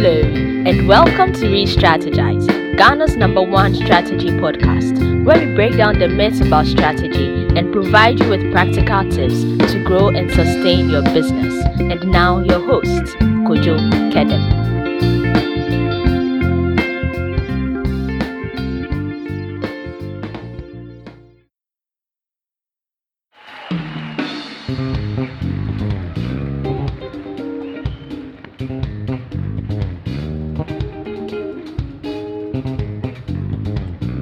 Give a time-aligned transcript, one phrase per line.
[0.00, 2.46] Hello, and welcome to Re Strategize,
[2.76, 8.20] Ghana's number one strategy podcast, where we break down the myths about strategy and provide
[8.20, 9.42] you with practical tips
[9.72, 11.52] to grow and sustain your business.
[11.80, 13.76] And now, your host, Kojo
[14.12, 14.57] Kedem.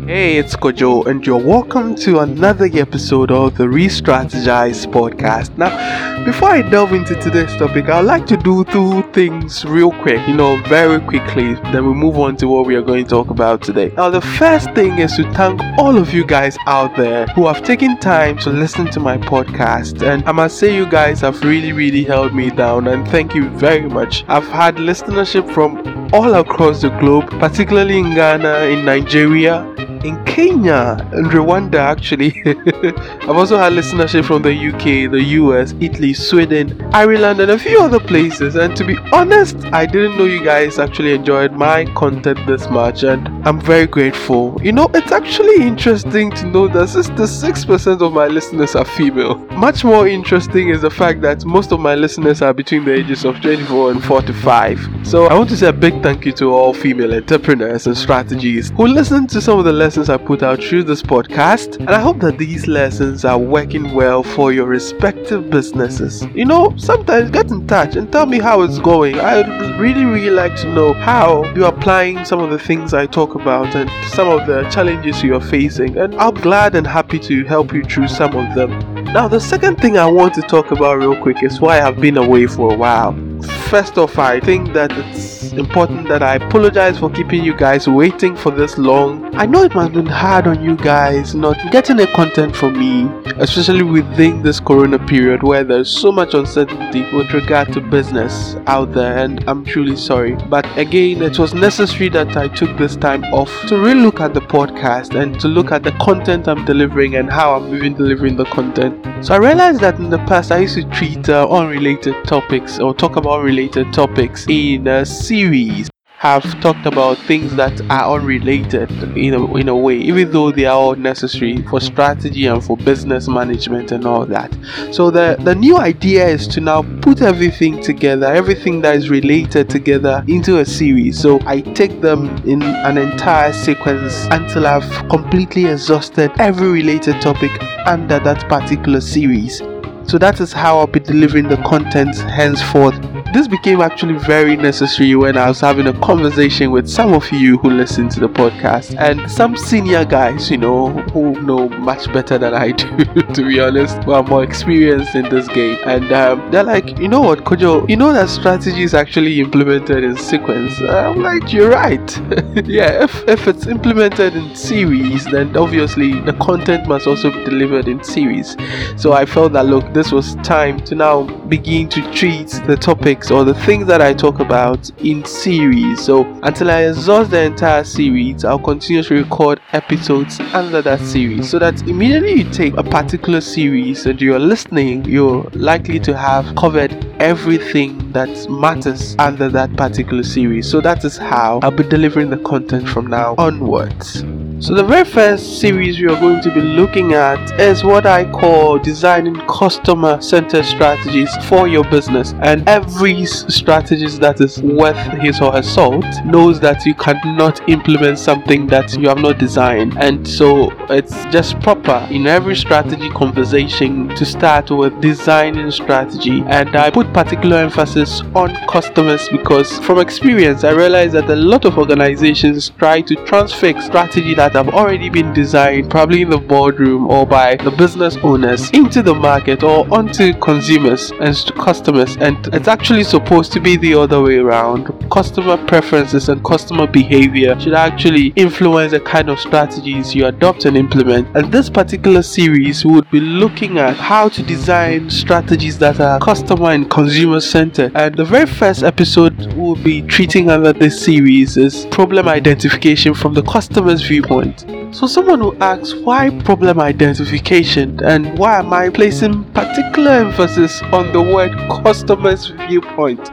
[0.06, 5.58] Hey, it's Kojo, and you're welcome to another episode of the Re Strategize podcast.
[5.58, 10.20] Now, before I delve into today's topic, I'd like to do two things real quick,
[10.28, 11.54] you know, very quickly.
[11.72, 13.92] Then we move on to what we are going to talk about today.
[13.96, 17.64] Now, the first thing is to thank all of you guys out there who have
[17.64, 20.06] taken time to listen to my podcast.
[20.06, 23.48] And I must say, you guys have really, really held me down, and thank you
[23.58, 24.24] very much.
[24.28, 30.96] I've had listenership from all across the globe, particularly in Ghana, in Nigeria, in Kenya
[31.12, 32.42] and Rwanda actually.
[32.46, 37.80] I've also had listenership from the UK, the US, Italy, Sweden, Ireland, and a few
[37.80, 38.54] other places.
[38.56, 43.02] And to be honest, I didn't know you guys actually enjoyed my content this much,
[43.02, 44.60] and I'm very grateful.
[44.62, 49.36] You know, it's actually interesting to know that 66% of my listeners are female.
[49.56, 53.24] Much more interesting is the fact that most of my listeners are between the ages
[53.24, 54.88] of 24 and 45.
[55.02, 58.70] So I want to say a big thank you to all female entrepreneurs and strategies
[58.70, 61.88] who listen to some of the lessons lessons I put out through this podcast, and
[61.88, 66.22] I hope that these lessons are working well for your respective businesses.
[66.34, 69.18] You know, sometimes get in touch and tell me how it's going.
[69.18, 73.36] I'd really, really like to know how you're applying some of the things I talk
[73.36, 77.72] about and some of the challenges you're facing, and I'm glad and happy to help
[77.72, 78.72] you through some of them.
[79.14, 82.18] Now, the second thing I want to talk about real quick is why I've been
[82.18, 83.14] away for a while.
[83.42, 88.36] First off, I think that it's important that I apologize for keeping you guys waiting
[88.36, 89.34] for this long.
[89.34, 92.78] I know it must have been hard on you guys not getting the content from
[92.78, 98.56] me, especially within this corona period where there's so much uncertainty with regard to business
[98.66, 100.36] out there, and I'm truly sorry.
[100.48, 104.32] But again, it was necessary that I took this time off to really look at
[104.32, 108.36] the podcast and to look at the content I'm delivering and how I'm even delivering
[108.36, 109.04] the content.
[109.24, 112.94] So I realized that in the past I used to treat uh, unrelated topics or
[112.94, 118.90] talk about unrelated topics in a series series have talked about things that are unrelated
[119.16, 122.76] in a, in a way, even though they are all necessary for strategy and for
[122.78, 124.50] business management and all that.
[124.92, 129.68] So the, the new idea is to now put everything together, everything that is related
[129.68, 131.20] together into a series.
[131.20, 137.50] So I take them in an entire sequence until I've completely exhausted every related topic
[137.86, 139.62] under that particular series.
[140.06, 142.94] So that is how I'll be delivering the content henceforth
[143.36, 147.58] this became actually very necessary when I was having a conversation with some of you
[147.58, 152.38] who listen to the podcast and some senior guys, you know, who know much better
[152.38, 152.96] than I do,
[153.34, 155.76] to be honest, who are more experienced in this game.
[155.84, 160.02] And um, they're like, you know what, Kojo, you know that strategy is actually implemented
[160.02, 160.80] in sequence.
[160.80, 162.18] I'm like, you're right.
[162.64, 167.86] yeah, if, if it's implemented in series, then obviously the content must also be delivered
[167.86, 168.56] in series.
[168.96, 173.30] So I felt that, look, this was time to now begin to treat the topics
[173.30, 176.04] or the things that I talk about in series.
[176.04, 181.48] So until I exhaust the entire series, I'll continue to record episodes under that series
[181.48, 186.54] so that immediately you take a particular series and you're listening, you're likely to have
[186.56, 190.68] covered everything that matters under that particular series.
[190.70, 194.22] So that is how I'll be delivering the content from now onwards.
[194.58, 198.24] So, the very first series we are going to be looking at is what I
[198.24, 202.32] call designing customer centered strategies for your business.
[202.40, 208.18] And every strategist that is worth his or her salt knows that you cannot implement
[208.18, 209.98] something that you have not designed.
[209.98, 216.42] And so, it's just proper in every strategy conversation to start with designing strategy.
[216.46, 221.66] And I put particular emphasis on customers because, from experience, I realize that a lot
[221.66, 226.38] of organizations try to transfer strategy that that have already been designed, probably in the
[226.38, 232.16] boardroom or by the business owners, into the market or onto consumers and customers.
[232.18, 234.86] And it's actually supposed to be the other way around.
[235.10, 240.76] Customer preferences and customer behavior should actually influence the kind of strategies you adopt and
[240.76, 241.36] implement.
[241.36, 246.70] And this particular series would be looking at how to design strategies that are customer
[246.70, 247.90] and consumer centered.
[247.96, 253.34] And the very first episode we'll be treating under this series is problem identification from
[253.34, 254.94] the customer's viewpoint viewpoint.
[254.94, 261.12] So, someone who asks why problem identification and why am I placing particular emphasis on
[261.12, 261.52] the word
[261.82, 263.30] customer's viewpoint?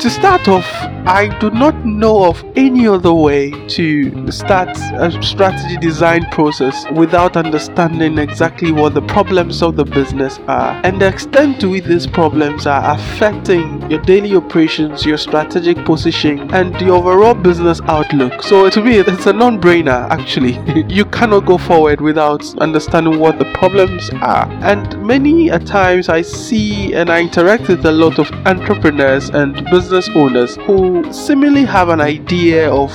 [0.00, 0.66] To start off,
[1.06, 7.36] I do not know of any other way to start a strategy design process without
[7.36, 12.06] understanding exactly what the problems of the business are and the extent to which these
[12.06, 18.42] problems are affecting your daily operations, your strategic positioning, and the overall business outlook.
[18.42, 20.58] So, to me, it's a non brainer actually.
[20.88, 24.46] you cannot go forward without understanding what the problems are.
[24.62, 29.64] And many a times I see and I interact with a lot of entrepreneurs and
[29.88, 32.90] business owners who seemingly have an idea of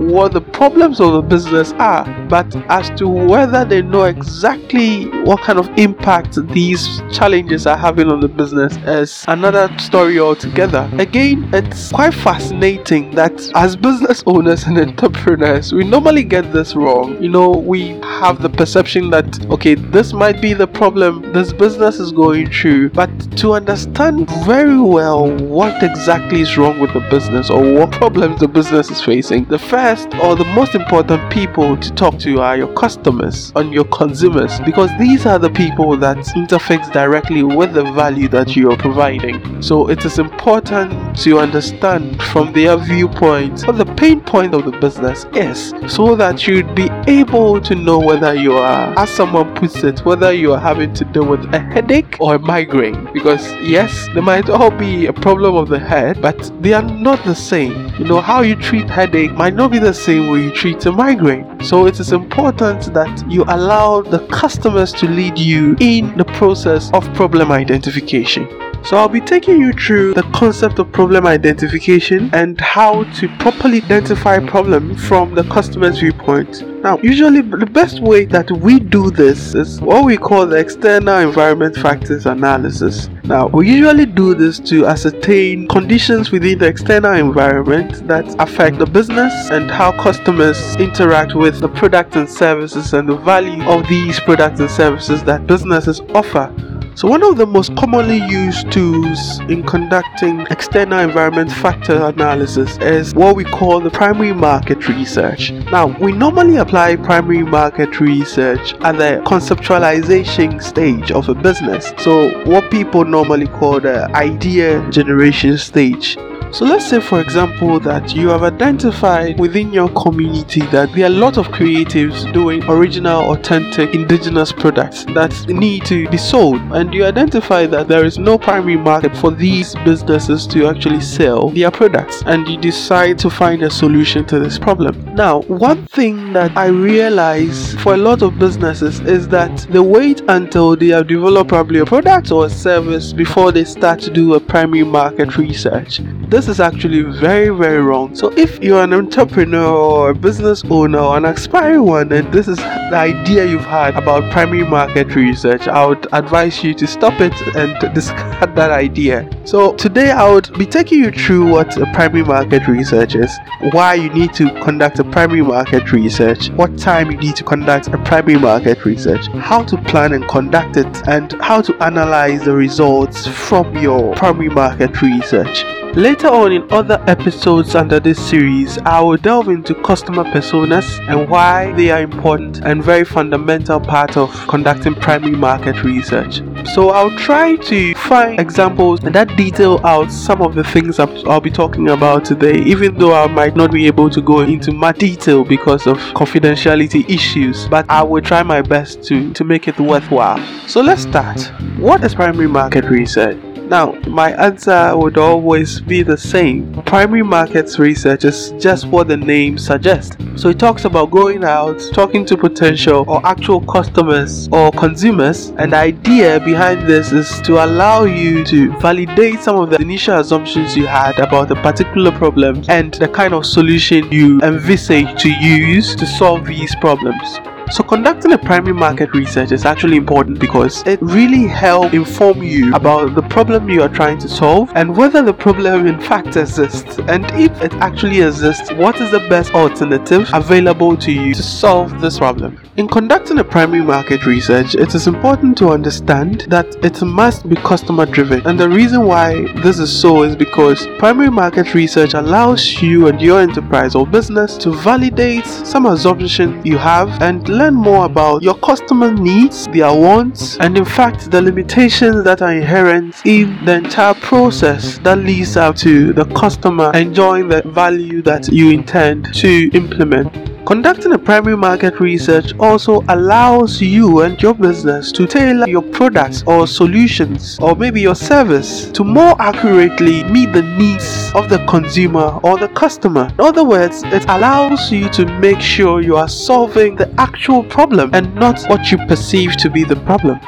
[0.00, 5.40] what the problems of the business are, but as to whether they know exactly what
[5.40, 10.90] kind of impact these challenges are having on the business is another story altogether.
[10.98, 17.22] Again, it's quite fascinating that as business owners and entrepreneurs, we normally get this wrong.
[17.22, 22.00] You know, we have the perception that, okay, this might be the problem this business
[22.00, 27.48] is going through, but to understand very well what exactly is wrong with the business
[27.48, 31.76] or what problems the business is facing, the first first or the most important people
[31.76, 36.16] to talk to are your customers and your consumers because these are the people that
[36.42, 39.36] interface directly with the value that you are providing.
[39.60, 44.72] So it is important to understand from their viewpoint what the pain point of the
[44.72, 49.84] business is so that you'd be able to know whether you are, as someone puts
[49.84, 53.12] it, whether you are having to deal with a headache or a migraine.
[53.12, 57.22] Because yes, they might all be a problem of the head, but they are not
[57.26, 57.92] the same.
[57.98, 60.92] You know, how you treat headache might not be the same way you treat a
[60.92, 61.60] migraine.
[61.64, 66.92] So it is important that you allow the customers to lead you in the process
[66.92, 68.63] of problem identification.
[68.84, 73.78] So I'll be taking you through the concept of problem identification and how to properly
[73.78, 76.60] identify problem from the customer's viewpoint.
[76.82, 81.16] Now, usually the best way that we do this is what we call the external
[81.16, 83.08] environment factors analysis.
[83.24, 88.86] Now, we usually do this to ascertain conditions within the external environment that affect the
[88.86, 94.20] business and how customers interact with the products and services and the value of these
[94.20, 96.54] products and services that businesses offer
[96.96, 103.12] so, one of the most commonly used tools in conducting external environment factor analysis is
[103.14, 105.50] what we call the primary market research.
[105.50, 111.92] Now, we normally apply primary market research at the conceptualization stage of a business.
[111.98, 116.16] So, what people normally call the idea generation stage.
[116.54, 121.06] So let's say, for example, that you have identified within your community that there are
[121.08, 126.94] a lot of creatives doing original, authentic, indigenous products that need to be sold, and
[126.94, 131.72] you identify that there is no primary market for these businesses to actually sell their
[131.72, 135.12] products, and you decide to find a solution to this problem.
[135.16, 140.22] Now, one thing that I realize for a lot of businesses is that they wait
[140.28, 144.34] until they have developed probably a product or a service before they start to do
[144.34, 146.00] a primary market research.
[146.28, 148.14] This this is actually very, very wrong.
[148.14, 152.48] So, if you're an entrepreneur or a business owner or an aspiring one, and this
[152.48, 157.18] is the idea you've had about primary market research, I would advise you to stop
[157.22, 159.26] it and discard that idea.
[159.46, 163.34] So, today I would be taking you through what a primary market research is,
[163.72, 167.86] why you need to conduct a primary market research, what time you need to conduct
[167.86, 172.52] a primary market research, how to plan and conduct it, and how to analyze the
[172.54, 175.64] results from your primary market research.
[175.96, 181.28] Later on in other episodes under this series, I will delve into customer personas and
[181.28, 186.42] why they are important and very fundamental part of conducting primary market research.
[186.74, 191.52] So I'll try to find examples that detail out some of the things I'll be
[191.52, 195.44] talking about today, even though I might not be able to go into much detail
[195.44, 200.44] because of confidentiality issues, but I will try my best to, to make it worthwhile.
[200.66, 201.40] So let's start.
[201.78, 203.53] What is primary market research?
[203.74, 206.80] Now, my answer would always be the same.
[206.84, 210.16] Primary markets research is just what the name suggests.
[210.36, 215.72] So it talks about going out, talking to potential or actual customers or consumers, and
[215.72, 220.76] the idea behind this is to allow you to validate some of the initial assumptions
[220.76, 225.96] you had about a particular problem and the kind of solution you envisage to use
[225.96, 227.40] to solve these problems.
[227.74, 232.72] So conducting a primary market research is actually important because it really helps inform you
[232.72, 237.00] about the problem you are trying to solve and whether the problem in fact exists
[237.08, 242.00] and if it actually exists, what is the best alternative available to you to solve
[242.00, 242.60] this problem.
[242.76, 247.56] In conducting a primary market research, it is important to understand that it must be
[247.56, 252.80] customer driven and the reason why this is so is because primary market research allows
[252.80, 258.04] you and your enterprise or business to validate some assumptions you have and learn more
[258.04, 263.64] about your customer needs, their wants, and in fact the limitations that are inherent in
[263.64, 269.32] the entire process that leads up to the customer enjoying the value that you intend
[269.32, 270.53] to implement.
[270.66, 276.42] Conducting a primary market research also allows you and your business to tailor your products
[276.46, 282.40] or solutions or maybe your service to more accurately meet the needs of the consumer
[282.42, 283.28] or the customer.
[283.38, 288.14] In other words, it allows you to make sure you are solving the actual problem
[288.14, 290.40] and not what you perceive to be the problem.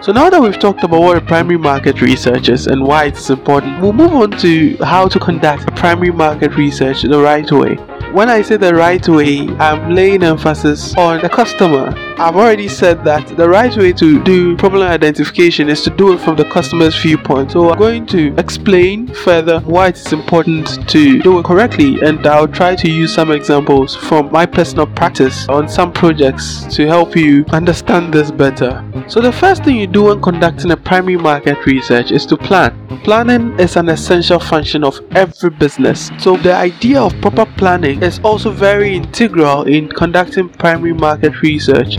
[0.00, 3.30] So now that we've talked about what a primary market research is and why it's
[3.30, 7.76] important, we'll move on to how to conduct a primary market research the right way.
[8.12, 12.05] When I say the right way, I'm laying emphasis on the customer.
[12.18, 16.20] I've already said that the right way to do problem identification is to do it
[16.20, 17.52] from the customer's viewpoint.
[17.52, 22.48] So I'm going to explain further why it's important to do it correctly and I'll
[22.48, 27.44] try to use some examples from my personal practice on some projects to help you
[27.50, 28.82] understand this better.
[29.08, 32.74] So the first thing you do when conducting a primary market research is to plan.
[33.04, 36.10] Planning is an essential function of every business.
[36.18, 41.98] So the idea of proper planning is also very integral in conducting primary market research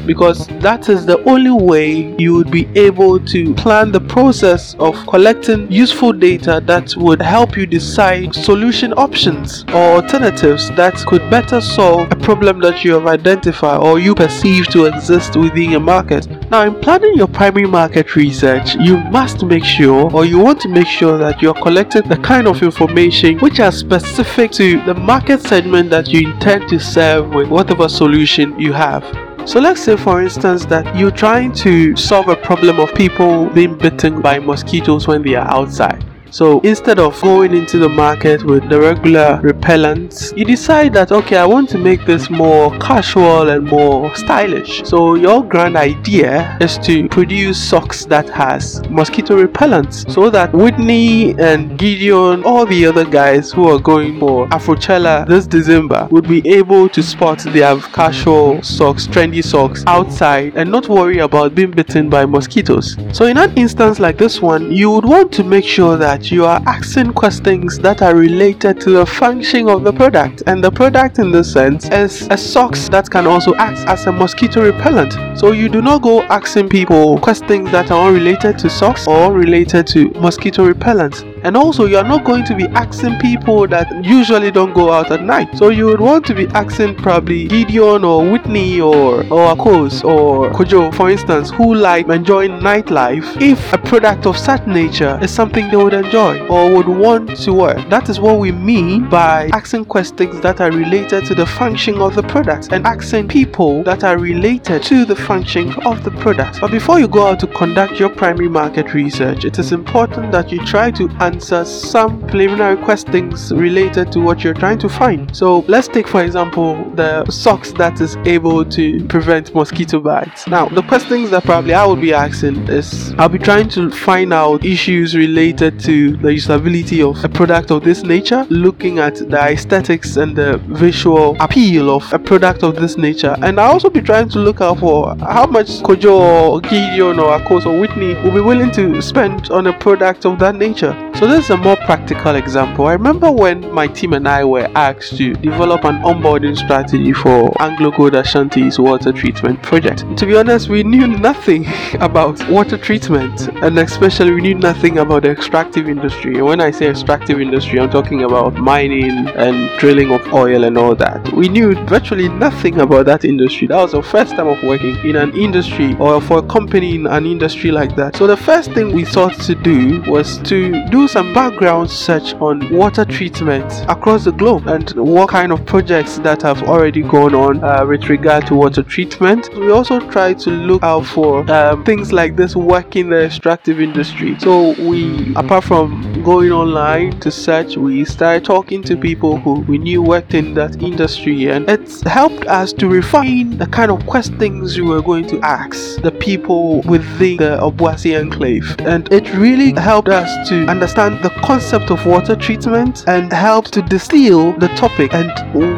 [0.05, 4.95] because that is the only way you would be able to plan the process of
[5.07, 11.61] collecting useful data that would help you decide solution options or alternatives that could better
[11.61, 16.27] solve a problem that you have identified or you perceive to exist within a market.
[16.49, 20.69] Now, in planning your primary market research, you must make sure or you want to
[20.69, 25.41] make sure that you're collecting the kind of information which are specific to the market
[25.41, 29.03] segment that you intend to serve with whatever solution you have.
[29.45, 33.77] So let's say for instance that you're trying to solve a problem of people being
[33.77, 36.10] bitten by mosquitoes when they are outside.
[36.31, 41.35] So instead of going into the market with the regular repellents, you decide that okay,
[41.35, 44.81] I want to make this more casual and more stylish.
[44.85, 51.37] So your grand idea is to produce socks that has mosquito repellents so that Whitney
[51.37, 56.47] and Gideon, all the other guys who are going for Afrochella this December would be
[56.47, 62.09] able to spot their casual socks, trendy socks outside and not worry about being bitten
[62.09, 62.95] by mosquitoes.
[63.11, 66.29] So in an instance like this one, you would want to make sure that that
[66.29, 70.43] you are asking questions that are related to the function of the product.
[70.45, 74.11] And the product, in this sense, is a socks that can also act as a
[74.11, 75.13] mosquito repellent.
[75.35, 79.87] So you do not go asking people questions that are unrelated to socks or related
[79.87, 81.25] to mosquito repellent.
[81.43, 85.11] And also, you are not going to be asking people that usually don't go out
[85.11, 85.49] at night.
[85.57, 90.49] So you would want to be asking probably Gideon or Whitney or or Akos or
[90.51, 93.41] Kojo, for instance, who like enjoying nightlife.
[93.41, 97.53] If a product of such nature is something they would enjoy or would want to
[97.53, 101.99] wear, that is what we mean by asking questions that are related to the function
[102.01, 106.61] of the product and asking people that are related to the function of the product.
[106.61, 110.51] But before you go out to conduct your primary market research, it is important that
[110.51, 115.35] you try to answer some preliminary questions related to what you're trying to find.
[115.35, 120.47] So let's take for example the socks that is able to prevent mosquito bites.
[120.47, 124.33] Now the questions that probably I would be asking is I'll be trying to find
[124.33, 129.39] out issues related to the usability of a product of this nature, looking at the
[129.39, 134.01] aesthetics and the visual appeal of a product of this nature, and I'll also be
[134.01, 138.33] trying to look out for how much Kojo or Gideon or Akos or Whitney will
[138.33, 140.93] be willing to spend on a product of that nature.
[141.21, 142.87] So this is a more practical example.
[142.87, 147.53] I remember when my team and I were asked to develop an onboarding strategy for
[147.61, 150.03] Anglo Gold Ashanti's water treatment project.
[150.17, 151.67] To be honest, we knew nothing
[151.99, 156.37] about water treatment and especially we knew nothing about the extractive industry.
[156.37, 160.75] And when I say extractive industry, I'm talking about mining and drilling of oil and
[160.75, 161.31] all that.
[161.33, 163.67] We knew virtually nothing about that industry.
[163.67, 167.05] That was the first time of working in an industry or for a company in
[167.05, 168.15] an industry like that.
[168.15, 172.73] So the first thing we sought to do was to do some background search on
[172.73, 177.61] water treatment across the globe and what kind of projects that have already gone on
[177.61, 179.53] uh, with regard to water treatment.
[179.53, 183.81] We also try to look out for um, things like this work in the extractive
[183.81, 184.39] industry.
[184.39, 189.79] So we, apart from going online to search, we started talking to people who we
[189.79, 194.77] knew worked in that industry, and it's helped us to refine the kind of questions
[194.79, 198.79] we were going to ask the people within the Obuasi enclave.
[198.79, 203.65] And it really helped us to understand understand the concept of water treatment and help
[203.65, 205.31] to distill the topic and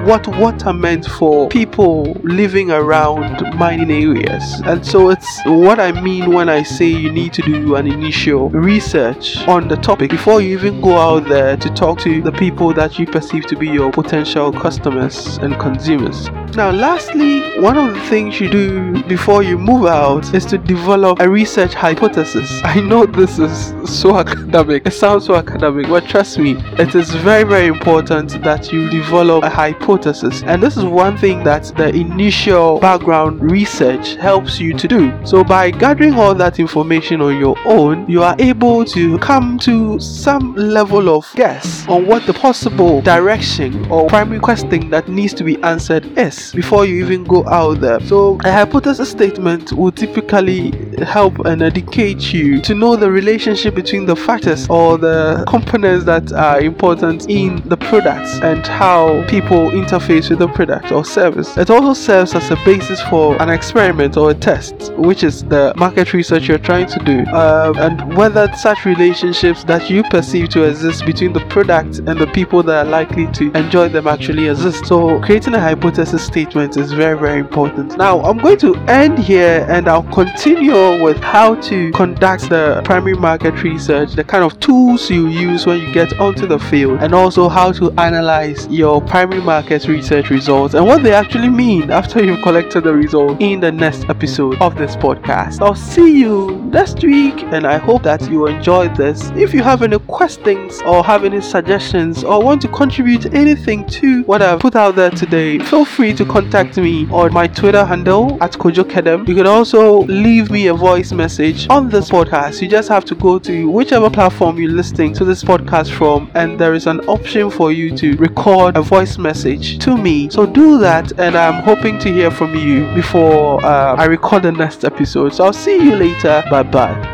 [0.05, 4.61] what water meant for people living around mining areas.
[4.65, 8.49] And so it's what I mean when I say you need to do an initial
[8.49, 12.73] research on the topic before you even go out there to talk to the people
[12.73, 16.29] that you perceive to be your potential customers and consumers.
[16.55, 21.19] Now, lastly, one of the things you do before you move out is to develop
[21.19, 22.61] a research hypothesis.
[22.63, 27.43] I know this is so academic, sounds so academic, but trust me, it is very,
[27.43, 30.43] very important that you develop a hypothesis.
[30.43, 35.13] And this is one thing that the initial background research helps you to do.
[35.25, 39.99] So, by gathering all that information on your own, you are able to come to
[39.99, 45.43] some level of guess on what the possible direction or primary question that needs to
[45.43, 47.99] be answered is before you even go out there.
[47.99, 50.71] So, a hypothesis statement will typically
[51.03, 56.31] help and educate you to know the relationship between the factors or the components that
[56.33, 61.57] are important in the product and how people interface with the product or service.
[61.57, 65.73] It also serves as a basis for an experiment or a test, which is the
[65.75, 70.63] market research you're trying to do, uh, and whether such relationships that you perceive to
[70.63, 74.85] exist between the product and the people that are likely to enjoy them actually exist.
[74.85, 77.97] So, creating a hypothesis statement is very, very important.
[77.97, 83.15] Now, I'm going to end here and I'll continue with how to conduct the primary
[83.15, 87.13] market research, the kind of tools you use when you get onto the field, and
[87.15, 92.23] also how to analyze your primary market research results and what they actually mean after
[92.23, 95.61] you've collected the results in the next episode of this podcast.
[95.61, 99.29] I'll see you next week and I hope that you enjoyed this.
[99.35, 104.23] If you have any questions or have any suggestions or want to contribute anything to
[104.23, 108.37] what I've put out there today, feel free to contact me on my Twitter handle
[108.43, 109.27] at Kojo Kedem.
[109.27, 112.61] You can also leave me a voice message on this podcast.
[112.61, 116.59] You just have to go to whichever platform you're listening to this podcast from, and
[116.59, 120.29] there is an option for you to record a voice message to me.
[120.29, 124.51] So do that, and I'm hoping to hear from you before uh, I record the
[124.51, 125.33] next episode.
[125.33, 126.43] So I'll see you later.
[126.49, 127.12] Bye bye.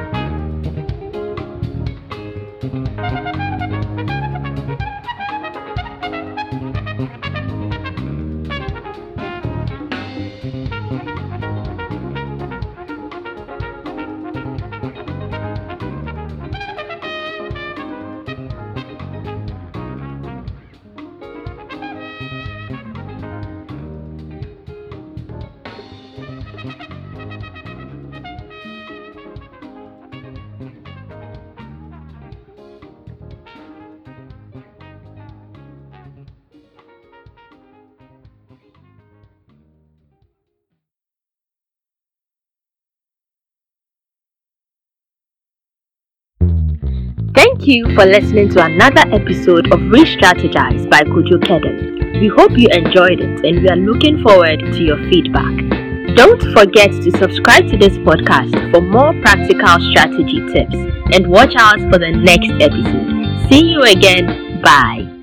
[47.60, 52.22] Thank you for listening to another episode of Re-Strategize by Kojo Kedem.
[52.22, 56.16] We hope you enjoyed it and we are looking forward to your feedback.
[56.16, 60.76] Don't forget to subscribe to this podcast for more practical strategy tips
[61.14, 63.50] and watch out for the next episode.
[63.50, 64.62] See you again.
[64.62, 65.19] Bye.